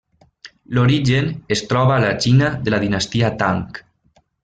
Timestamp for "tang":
3.45-3.67